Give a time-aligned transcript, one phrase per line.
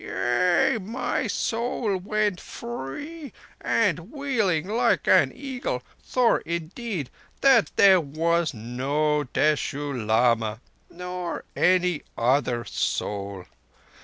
[0.03, 8.51] "Yea, my Soul went free, and, wheeling like an eagle, saw indeed that there was
[8.51, 10.59] no Teshoo Lama
[10.89, 13.45] nor any other soul.